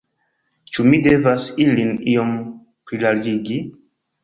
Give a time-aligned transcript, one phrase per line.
[0.77, 2.33] Ĉu mi devas ilin iom
[2.89, 3.63] plilarĝigi?